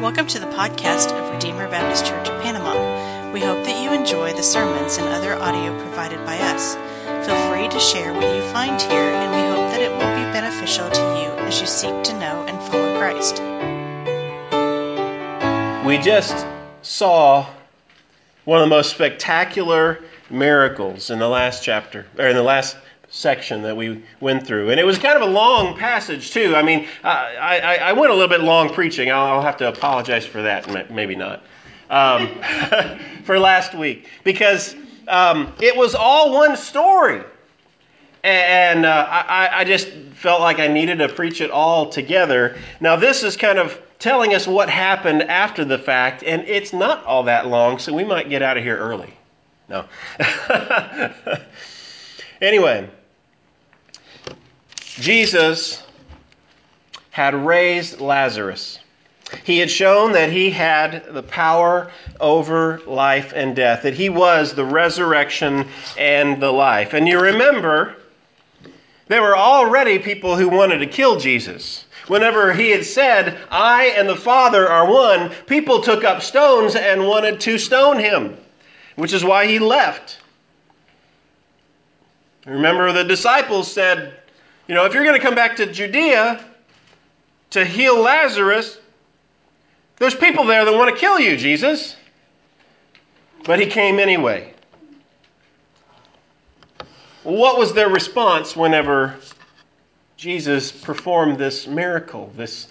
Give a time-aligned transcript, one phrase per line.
[0.00, 3.30] Welcome to the podcast of Redeemer Baptist Church of Panama.
[3.30, 6.74] We hope that you enjoy the sermons and other audio provided by us.
[7.24, 10.32] Feel free to share what you find here, and we hope that it will be
[10.32, 13.40] beneficial to you as you seek to know and follow Christ.
[15.86, 16.44] We just
[16.82, 17.46] saw
[18.44, 22.76] one of the most spectacular miracles in the last chapter, or in the last
[23.14, 24.70] section that we went through.
[24.70, 26.56] And it was kind of a long passage, too.
[26.56, 29.10] I mean, I, I, I went a little bit long preaching.
[29.10, 31.44] I'll, have to apologize for that, maybe not,
[31.90, 32.28] um,
[33.24, 34.74] for last week, because
[35.06, 37.22] um, it was all one story.
[38.24, 42.56] And uh, I, I just felt like I needed to preach it all together.
[42.80, 47.04] Now, this is kind of telling us what happened after the fact, and it's not
[47.04, 49.14] all that long, so we might get out of here early.
[49.68, 49.84] No.
[52.42, 52.90] anyway,
[55.00, 55.82] Jesus
[57.10, 58.78] had raised Lazarus.
[59.42, 64.54] He had shown that he had the power over life and death, that he was
[64.54, 65.66] the resurrection
[65.98, 66.92] and the life.
[66.92, 67.96] And you remember,
[69.08, 71.86] there were already people who wanted to kill Jesus.
[72.06, 77.06] Whenever he had said, I and the Father are one, people took up stones and
[77.06, 78.36] wanted to stone him,
[78.96, 80.18] which is why he left.
[82.46, 84.18] Remember, the disciples said,
[84.66, 86.44] you know, if you're going to come back to Judea
[87.50, 88.78] to heal Lazarus,
[89.96, 91.96] there's people there that want to kill you, Jesus.
[93.44, 94.54] But he came anyway.
[97.24, 99.16] What was their response whenever
[100.16, 102.68] Jesus performed this miracle, this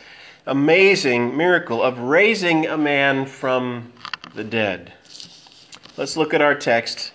[0.48, 3.94] amazing miracle of raising a man from
[4.36, 4.94] the dead?
[5.96, 7.14] Let's look at our text,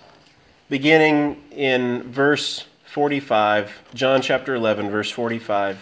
[0.68, 5.78] beginning in verse 45, John chapter 11, verse 45.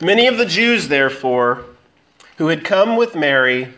[0.00, 1.64] Many of the Jews, therefore,
[2.38, 3.72] who had come with Mary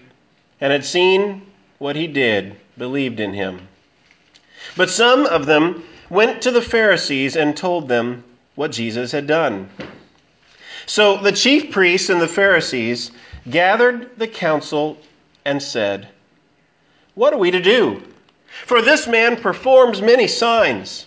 [0.63, 1.43] and had seen
[1.79, 3.69] what he did, believed in him.
[4.75, 8.25] But some of them went to the Pharisees and told them
[8.55, 9.69] what Jesus had done.
[10.87, 13.11] So the chief priests and the Pharisees
[13.51, 14.97] gathered the council
[15.45, 16.09] and said,
[17.15, 18.03] What are we to do?
[18.65, 21.07] For this man performs many signs.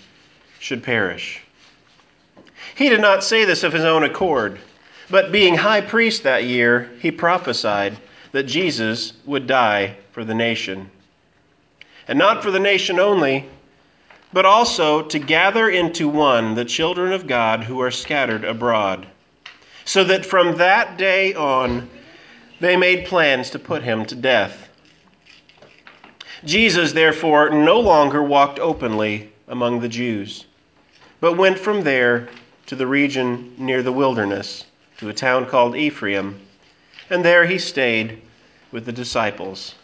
[0.61, 1.41] should perish.
[2.75, 4.59] He did not say this of his own accord,
[5.09, 7.97] but being high priest that year, he prophesied
[8.31, 10.89] that Jesus would die for the nation.
[12.07, 13.49] And not for the nation only,
[14.31, 19.07] but also to gather into one the children of God who are scattered abroad,
[19.83, 21.89] so that from that day on
[22.59, 24.69] they made plans to put him to death.
[26.45, 30.45] Jesus, therefore, no longer walked openly among the Jews
[31.21, 32.27] but went from there
[32.65, 34.65] to the region near the wilderness,
[34.97, 36.41] to a town called Ephraim,
[37.09, 38.21] and there he stayed
[38.71, 39.75] with the disciples.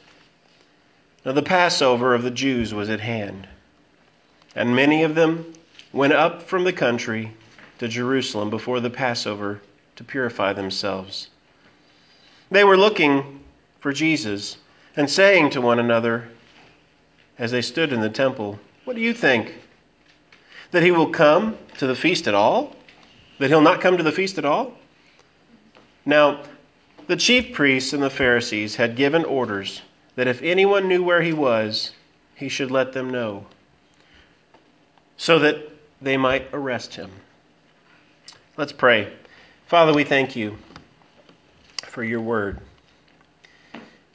[1.23, 3.47] Now the Passover of the Jews was at hand,
[4.55, 5.53] and many of them
[5.93, 7.31] went up from the country
[7.77, 9.61] to Jerusalem before the Passover
[9.95, 11.29] to purify themselves.
[12.49, 13.43] They were looking
[13.79, 14.57] for Jesus
[14.95, 16.29] and saying to one another
[17.37, 19.53] as they stood in the temple, What do you think?
[20.71, 22.75] That he will come to the feast at all?
[23.39, 24.73] That he'll not come to the feast at all?
[26.05, 26.43] Now,
[27.07, 29.81] the chief priests and the Pharisees had given orders
[30.15, 31.93] that if anyone knew where he was,
[32.35, 33.45] he should let them know,
[35.15, 35.69] so that
[36.01, 37.11] they might arrest him.
[38.57, 39.13] Let's pray.
[39.67, 40.57] Father, we thank you
[41.83, 42.59] for your word.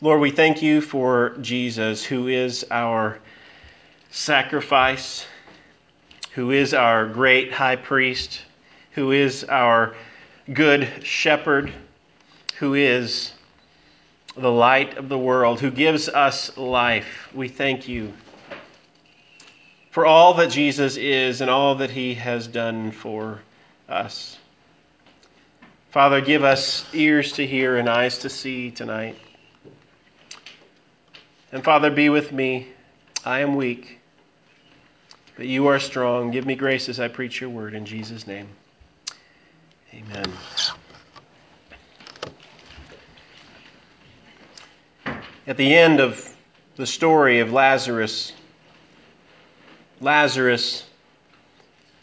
[0.01, 3.21] Lord, we thank you for Jesus, who is our
[4.11, 5.27] sacrifice
[6.35, 8.43] who is our great high priest,
[8.93, 9.95] who is our
[10.53, 11.73] good shepherd,
[12.59, 13.33] who is
[14.37, 17.29] the light of the world, who gives us life.
[17.35, 18.13] We thank you
[19.91, 23.41] for all that Jesus is and all that he has done for
[23.89, 24.39] us.
[25.91, 29.19] Father, give us ears to hear and eyes to see tonight.
[31.53, 32.69] And Father, be with me.
[33.27, 34.02] I am weak.
[35.37, 36.31] But you are strong.
[36.31, 38.49] Give me grace as I preach your word in Jesus' name.
[39.95, 40.33] Amen.
[45.47, 46.35] At the end of
[46.77, 48.33] the story of Lazarus,
[50.01, 50.85] Lazarus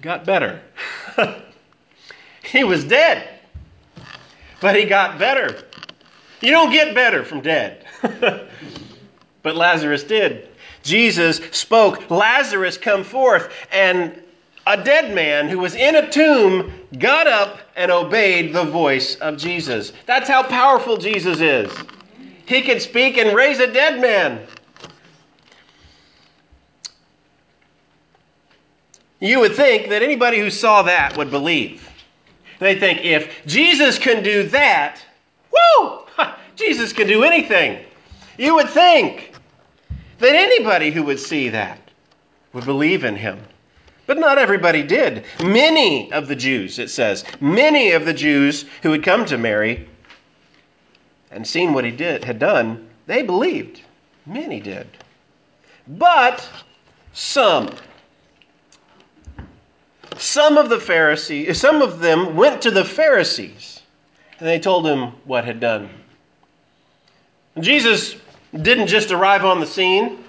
[0.02, 0.62] got better.
[2.44, 3.30] he was dead,
[4.60, 5.64] but he got better.
[6.42, 7.86] You don't get better from dead.
[9.42, 10.49] but Lazarus did.
[10.90, 13.54] Jesus spoke, Lazarus, come forth.
[13.72, 14.20] And
[14.66, 19.38] a dead man who was in a tomb got up and obeyed the voice of
[19.38, 19.94] Jesus.
[20.08, 21.72] That's how powerful Jesus is.
[22.48, 24.48] He can speak and raise a dead man.
[29.20, 31.88] You would think that anybody who saw that would believe.
[32.58, 35.00] They think if Jesus can do that,
[35.52, 36.00] whoo,
[36.56, 37.86] Jesus can do anything.
[38.38, 39.34] You would think
[40.20, 41.80] that anybody who would see that
[42.54, 43.40] would believe in him.
[44.06, 45.26] But not everybody did.
[45.40, 49.88] Many of the Jews, it says, many of the Jews who had come to Mary
[51.32, 53.82] and seen what he did had done, they believed.
[54.26, 54.88] Many did.
[55.88, 56.48] But
[57.14, 57.70] some
[60.18, 63.82] some of the Pharisees, some of them went to the Pharisees
[64.40, 65.90] and they told him what had done.
[67.56, 68.16] And Jesus
[68.54, 70.24] didn't just arrive on the scene.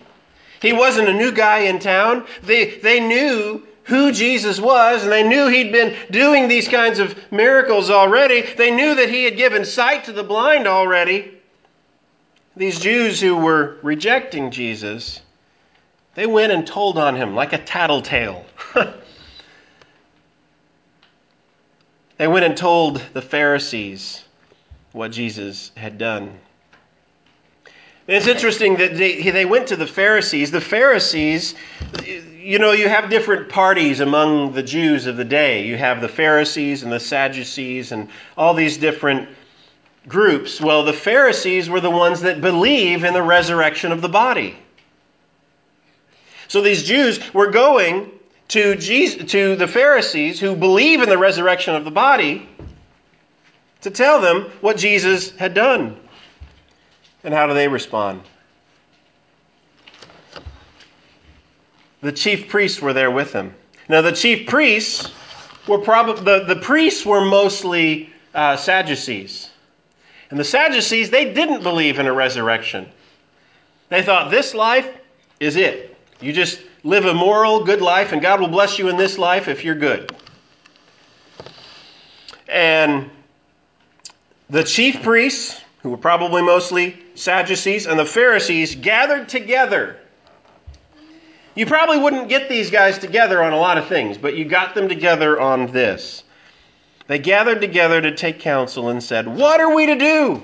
[0.61, 2.27] He wasn't a new guy in town.
[2.43, 7.19] They, they knew who Jesus was, and they knew he'd been doing these kinds of
[7.33, 8.43] miracles already.
[8.43, 11.41] They knew that he had given sight to the blind already.
[12.57, 15.23] These Jews who were rejecting Jesus,
[16.15, 18.45] they went and told on him like a tattletale.
[22.19, 24.25] they went and told the Pharisees
[24.93, 26.39] what Jesus had done.
[28.11, 30.51] It's interesting that they, they went to the Pharisees.
[30.51, 31.55] The Pharisees,
[32.37, 35.65] you know, you have different parties among the Jews of the day.
[35.65, 39.29] You have the Pharisees and the Sadducees and all these different
[40.09, 40.61] groups.
[40.61, 44.59] Well, the Pharisees were the ones that believe in the resurrection of the body.
[46.49, 48.11] So these Jews were going
[48.49, 52.49] to, Jesus, to the Pharisees who believe in the resurrection of the body
[53.83, 55.97] to tell them what Jesus had done.
[57.25, 58.23] And how do they respond?
[62.03, 63.55] The chief priests were there with him.
[63.89, 65.13] Now, the chief priests
[65.67, 69.51] were probably, the, the priests were mostly uh, Sadducees.
[70.31, 72.89] And the Sadducees, they didn't believe in a resurrection.
[73.89, 74.89] They thought this life
[75.41, 75.97] is it.
[76.21, 79.49] You just live a moral, good life, and God will bless you in this life
[79.49, 80.15] if you're good.
[82.49, 83.11] And
[84.49, 89.97] the chief priests, who were probably mostly Sadducees, and the Pharisees gathered together.
[91.55, 94.75] You probably wouldn't get these guys together on a lot of things, but you got
[94.75, 96.25] them together on this.
[97.07, 100.43] They gathered together to take counsel and said, What are we to do?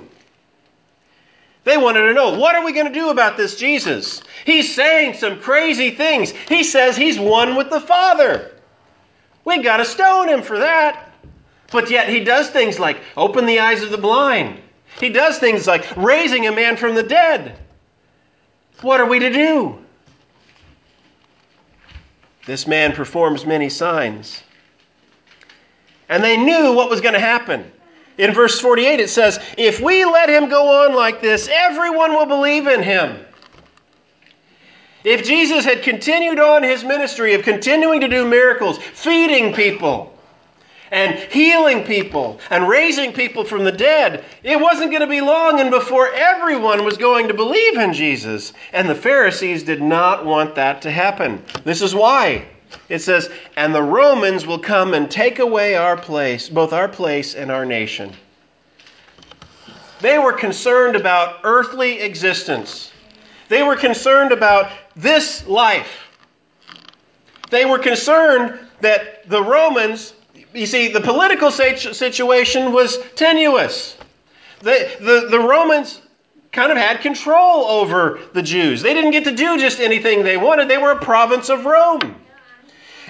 [1.66, 4.22] They wanted to know, what are we going to do about this Jesus?
[4.44, 6.30] He's saying some crazy things.
[6.30, 8.52] He says he's one with the Father.
[9.44, 11.12] We've got to stone him for that.
[11.72, 14.60] But yet he does things like open the eyes of the blind,
[15.00, 17.58] he does things like raising a man from the dead.
[18.81, 19.78] What are we to do?
[22.46, 24.43] This man performs many signs.
[26.08, 27.70] And they knew what was going to happen.
[28.19, 32.26] In verse 48, it says, If we let him go on like this, everyone will
[32.26, 33.18] believe in him.
[35.04, 40.15] If Jesus had continued on his ministry of continuing to do miracles, feeding people,
[40.90, 44.25] and healing people and raising people from the dead.
[44.43, 48.52] It wasn't going to be long and before everyone was going to believe in Jesus.
[48.73, 51.43] And the Pharisees did not want that to happen.
[51.64, 52.47] This is why.
[52.88, 57.35] It says, And the Romans will come and take away our place, both our place
[57.35, 58.12] and our nation.
[60.00, 62.93] They were concerned about earthly existence.
[63.49, 66.09] They were concerned about this life.
[67.50, 70.12] They were concerned that the Romans
[70.56, 73.96] you see, the political situation was tenuous.
[74.60, 76.00] The, the, the Romans
[76.52, 78.80] kind of had control over the Jews.
[78.80, 82.16] They didn't get to do just anything they wanted, they were a province of Rome.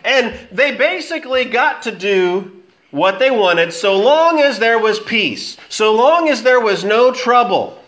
[0.04, 5.56] And they basically got to do what they wanted so long as there was peace,
[5.68, 7.80] so long as there was no trouble,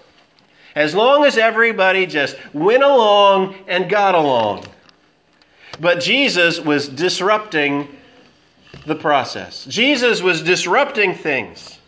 [0.74, 4.64] as long as everybody just went along and got along.
[5.80, 7.88] But Jesus was disrupting
[8.86, 9.64] the process.
[9.66, 11.78] Jesus was disrupting things.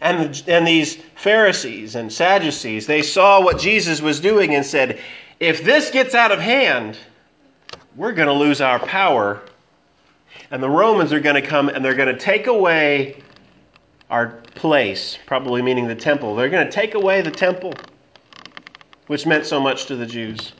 [0.00, 5.00] And, and these Pharisees and Sadducees, they saw what Jesus was doing and said,
[5.40, 6.98] if this gets out of hand,
[7.96, 9.42] we're going to lose our power.
[10.50, 13.22] And the Romans are going to come and they're going to take away
[14.08, 16.34] our place, probably meaning the temple.
[16.36, 17.74] They're going to take away the temple,
[19.08, 20.52] which meant so much to the Jews.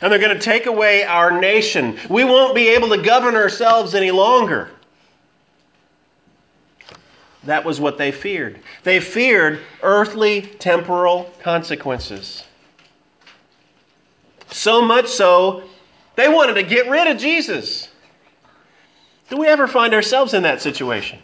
[0.00, 1.98] And they're going to take away our nation.
[2.10, 4.70] We won't be able to govern ourselves any longer.
[7.44, 8.60] That was what they feared.
[8.82, 12.44] They feared earthly, temporal consequences.
[14.50, 15.62] So much so,
[16.16, 17.88] they wanted to get rid of Jesus.
[19.28, 21.18] Do we ever find ourselves in that situation?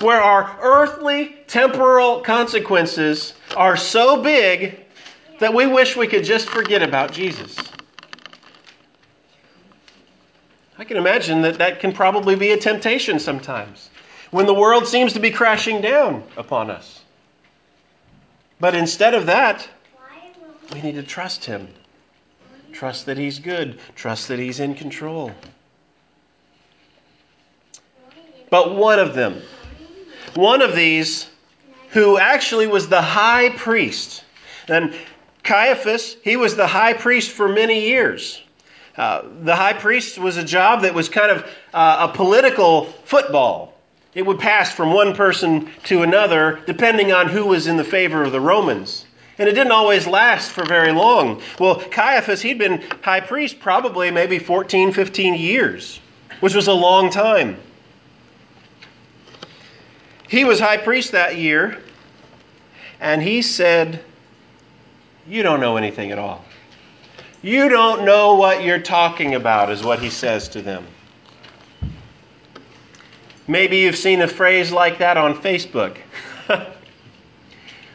[0.00, 4.80] Where our earthly, temporal consequences are so big
[5.40, 7.56] that we wish we could just forget about Jesus.
[10.78, 13.90] I can imagine that that can probably be a temptation sometimes
[14.30, 17.02] when the world seems to be crashing down upon us.
[18.60, 19.68] But instead of that,
[20.72, 21.68] we need to trust Him.
[22.72, 23.80] Trust that He's good.
[23.96, 25.32] Trust that He's in control.
[28.50, 29.42] But one of them,
[30.34, 31.28] one of these,
[31.90, 34.24] who actually was the high priest,
[34.68, 34.94] and
[35.42, 38.42] Caiaphas, he was the high priest for many years.
[38.98, 43.72] Uh, the high priest was a job that was kind of uh, a political football.
[44.14, 48.24] It would pass from one person to another depending on who was in the favor
[48.24, 49.06] of the Romans.
[49.38, 51.40] And it didn't always last for very long.
[51.60, 56.00] Well, Caiaphas, he'd been high priest probably maybe 14, 15 years,
[56.40, 57.56] which was a long time.
[60.28, 61.80] He was high priest that year,
[62.98, 64.04] and he said,
[65.28, 66.44] You don't know anything at all.
[67.48, 70.84] You don't know what you're talking about, is what he says to them.
[73.46, 75.96] Maybe you've seen a phrase like that on Facebook.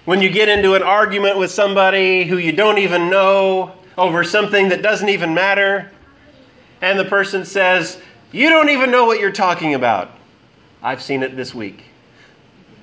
[0.06, 4.70] when you get into an argument with somebody who you don't even know over something
[4.70, 5.92] that doesn't even matter,
[6.82, 8.00] and the person says,
[8.32, 10.10] You don't even know what you're talking about.
[10.82, 11.84] I've seen it this week.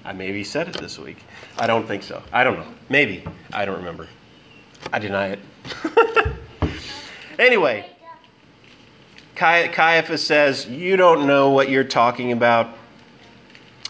[0.05, 1.19] I maybe said it this week.
[1.59, 2.23] I don't think so.
[2.33, 2.73] I don't know.
[2.89, 3.25] Maybe.
[3.53, 4.07] I don't remember.
[4.93, 6.37] I deny it.
[7.41, 7.89] anyway,
[9.35, 12.77] Caiaphas says, You don't know what you're talking about,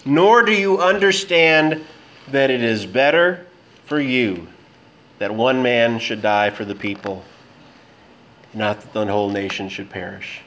[0.05, 1.85] nor do you understand
[2.31, 3.47] that it is better
[3.87, 4.47] for you
[5.19, 7.23] that one man should die for the people,
[8.55, 10.41] not that the whole nation should perish.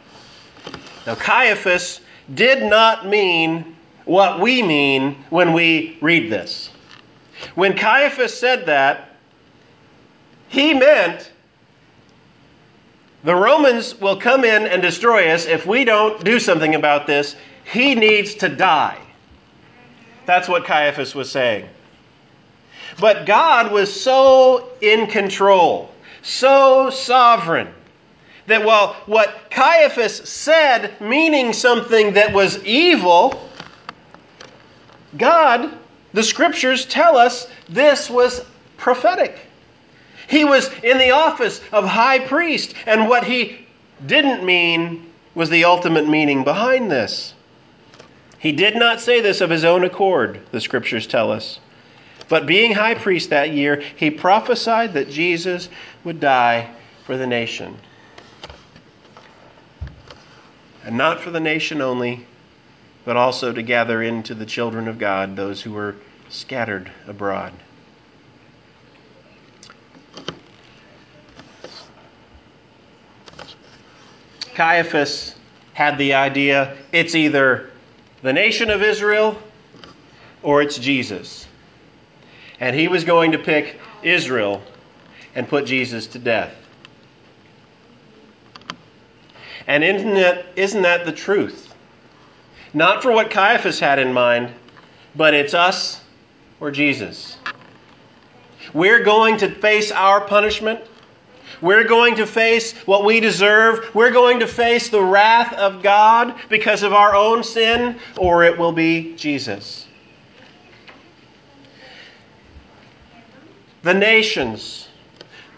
[1.06, 2.00] Now, Caiaphas
[2.34, 6.70] did not mean what we mean when we read this.
[7.56, 9.18] When Caiaphas said that,
[10.48, 11.33] he meant
[13.24, 17.36] the Romans will come in and destroy us if we don't do something about this.
[17.64, 19.00] He needs to die.
[20.26, 21.68] That's what Caiaphas was saying.
[23.00, 25.90] But God was so in control,
[26.22, 27.70] so sovereign,
[28.48, 33.50] that while what Caiaphas said, meaning something that was evil,
[35.18, 35.78] God,
[36.14, 38.46] the scriptures tell us this was
[38.78, 39.40] prophetic.
[40.34, 43.68] He was in the office of high priest, and what he
[44.08, 47.36] didn't mean was the ultimate meaning behind this.
[48.40, 51.60] He did not say this of his own accord, the scriptures tell us.
[52.30, 55.70] But being high priest that year, he prophesied that Jesus
[56.04, 56.68] would die
[57.06, 57.78] for the nation.
[60.84, 62.26] And not for the nation only,
[63.06, 65.96] but also to gather into the children of God those who were
[66.30, 67.54] scattered abroad.
[74.56, 75.36] Caiaphas
[75.74, 77.72] had the idea it's either
[78.22, 79.38] the nation of Israel
[80.42, 81.48] or it's Jesus.
[82.60, 84.62] And he was going to pick Israel
[85.36, 86.54] and put Jesus to death.
[89.68, 91.74] And isn't that, isn't that the truth?
[92.74, 94.52] Not for what Caiaphas had in mind,
[95.16, 96.02] but it's us
[96.60, 97.38] or Jesus.
[98.74, 100.82] We're going to face our punishment.
[101.62, 103.94] We're going to face what we deserve.
[103.94, 108.58] We're going to face the wrath of God because of our own sin, or it
[108.58, 109.88] will be Jesus.
[113.84, 114.88] The nations,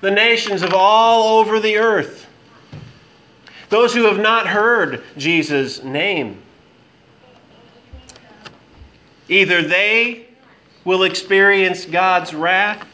[0.02, 2.28] the nations of all over the earth,
[3.70, 6.42] those who have not heard Jesus' name,
[9.30, 10.28] either they
[10.86, 12.88] will experience God's wrath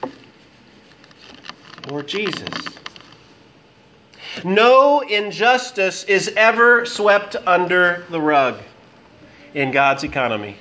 [1.89, 2.70] or Jesus.
[4.43, 8.59] No injustice is ever swept under the rug
[9.53, 10.55] in God's economy.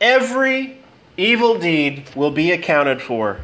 [0.00, 0.78] Every
[1.16, 3.40] evil deed will be accounted for,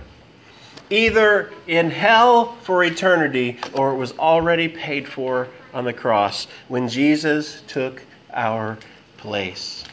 [0.91, 6.89] either in hell for eternity or it was already paid for on the cross when
[6.89, 8.01] Jesus took
[8.33, 8.79] our
[9.17, 9.85] place.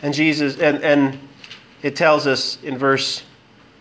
[0.00, 1.18] And Jesus, and, and
[1.82, 3.22] it tells us in verse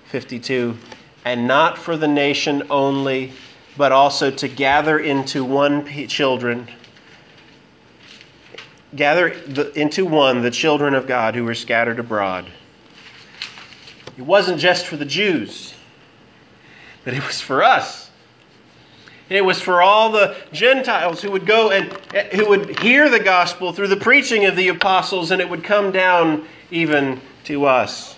[0.09, 0.77] 52
[1.25, 3.31] and not for the nation only,
[3.77, 6.67] but also to gather into one children,
[8.95, 12.45] gather the, into one the children of God who were scattered abroad.
[14.17, 15.73] It wasn't just for the Jews,
[17.03, 18.11] but it was for us.
[19.29, 23.19] It was for all the Gentiles who would go and eh, who would hear the
[23.19, 28.12] gospel through the preaching of the apostles, and it would come down even to us.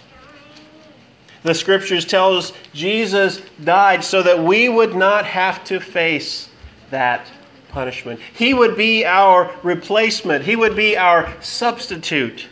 [1.45, 6.49] The scriptures tell us Jesus died so that we would not have to face
[6.89, 7.27] that
[7.69, 8.19] punishment.
[8.33, 12.47] He would be our replacement, He would be our substitute,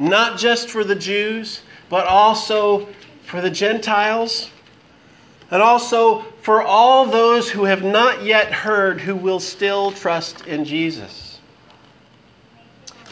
[0.00, 2.88] not just for the Jews, but also
[3.22, 4.50] for the Gentiles
[5.52, 10.64] and also for all those who have not yet heard who will still trust in
[10.64, 11.38] Jesus.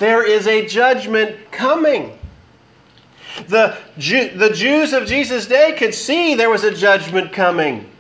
[0.01, 2.19] There is a judgment coming.
[3.49, 7.91] The, Jew, the Jews of Jesus' day could see there was a judgment coming.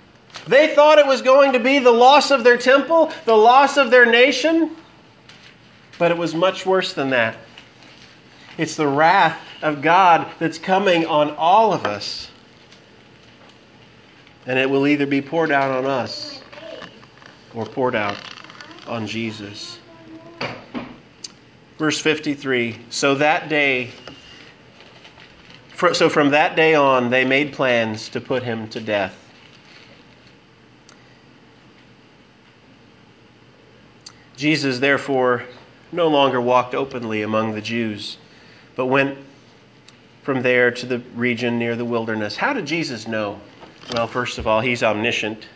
[0.46, 3.90] They thought it was going to be the loss of their temple, the loss of
[3.90, 4.76] their nation,
[5.98, 7.36] but it was much worse than that.
[8.58, 12.30] It's the wrath of God that's coming on all of us
[14.46, 16.42] and it will either be poured out on us
[17.54, 18.16] or poured out
[18.86, 19.78] on Jesus.
[21.78, 23.90] Verse 53 So that day,
[25.92, 29.14] so from that day on, they made plans to put him to death.
[34.36, 35.44] Jesus, therefore,
[35.92, 38.18] no longer walked openly among the Jews,
[38.76, 39.18] but went
[40.22, 42.36] from there to the region near the wilderness.
[42.36, 43.40] How did Jesus know?
[43.92, 45.46] Well, first of all, he's omniscient.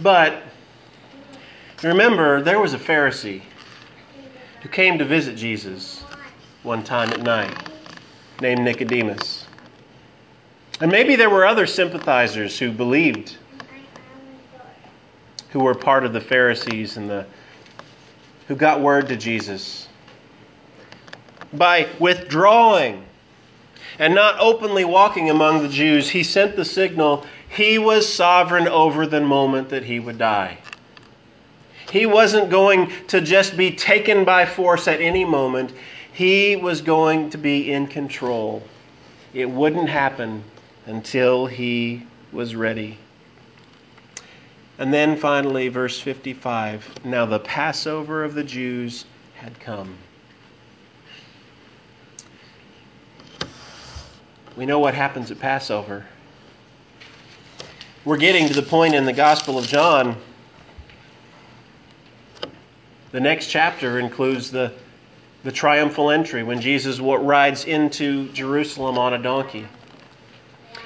[0.00, 0.42] But
[1.82, 3.42] remember, there was a Pharisee
[4.62, 6.02] who came to visit Jesus
[6.62, 7.73] one time at night
[8.40, 9.46] named Nicodemus.
[10.80, 13.36] And maybe there were other sympathizers who believed,
[15.50, 17.26] who were part of the Pharisees and the
[18.48, 19.88] who got word to Jesus.
[21.52, 23.04] By withdrawing
[23.98, 29.06] and not openly walking among the Jews, he sent the signal he was sovereign over
[29.06, 30.58] the moment that he would die.
[31.90, 35.72] He wasn't going to just be taken by force at any moment,
[36.14, 38.62] he was going to be in control.
[39.34, 40.44] It wouldn't happen
[40.86, 42.98] until he was ready.
[44.78, 49.96] And then finally, verse 55 Now the Passover of the Jews had come.
[54.56, 56.06] We know what happens at Passover.
[58.04, 60.16] We're getting to the point in the Gospel of John.
[63.10, 64.72] The next chapter includes the,
[65.44, 69.66] the triumphal entry when Jesus rides into Jerusalem on a donkey.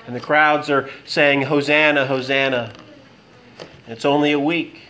[0.06, 2.72] And the crowds are saying, Hosanna, Hosanna.
[3.60, 4.80] And it's only a week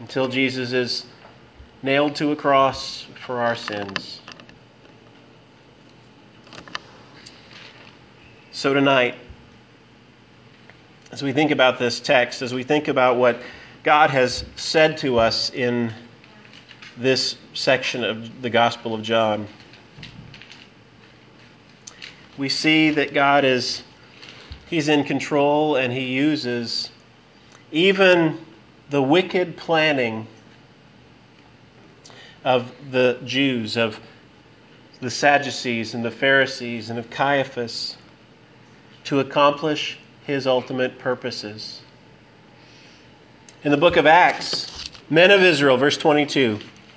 [0.00, 1.06] until Jesus is
[1.82, 4.20] nailed to a cross for our sins.
[8.52, 9.14] So tonight,
[11.12, 13.40] as we think about this text, as we think about what
[13.84, 15.92] God has said to us in
[16.98, 19.48] this section of the Gospel of John,
[22.36, 23.82] we see that God is
[24.68, 26.90] he's in control and he uses
[27.72, 28.38] even
[28.90, 30.26] the wicked planning
[32.44, 33.98] of the Jews, of
[35.00, 37.96] the Sadducees and the Pharisees and of Caiaphas
[39.04, 41.80] to accomplish his ultimate purposes.
[43.64, 46.60] In the book of Acts, men of Israel, verse 22,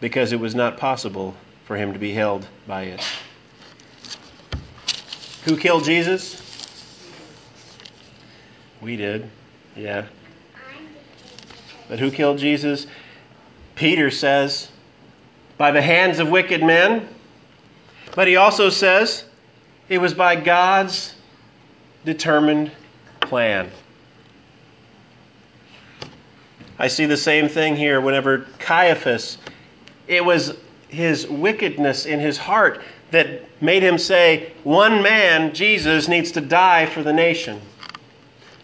[0.00, 3.00] because it was not possible for him to be held by it.
[5.44, 6.40] Who killed Jesus?
[8.80, 9.30] We did,
[9.76, 10.06] yeah.
[11.88, 12.86] But who killed Jesus?
[13.74, 14.70] Peter says,
[15.56, 17.08] by the hands of wicked men.
[18.14, 19.24] But he also says,
[19.88, 21.14] it was by God's
[22.04, 22.70] determined
[23.20, 23.70] plan.
[26.78, 29.38] I see the same thing here whenever Caiaphas,
[30.06, 30.56] it was
[30.88, 36.86] his wickedness in his heart that made him say, one man, Jesus, needs to die
[36.86, 37.60] for the nation.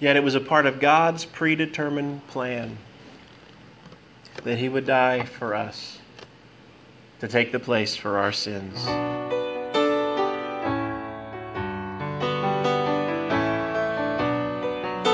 [0.00, 2.76] Yet it was a part of God's predetermined plan
[4.44, 5.98] that he would die for us,
[7.20, 8.83] to take the place for our sins.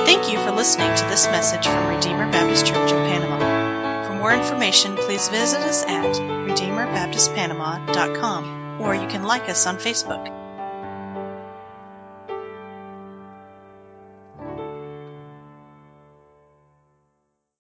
[0.07, 3.86] Thank you for listening to this message from Redeemer Baptist Church of Panama.
[4.27, 10.46] For more information, please visit us at RedeemerBaptistPanama.com or you can like us on Facebook.